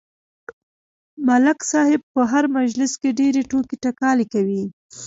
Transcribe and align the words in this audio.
ملک 1.27 1.59
صاحب 1.71 2.01
په 2.13 2.21
هر 2.31 2.43
مجلس 2.57 2.91
کې 3.01 3.09
ډېرې 3.19 3.41
ټوقې 3.49 3.75
ټکالې 3.83 4.25
کوي. 4.33 4.63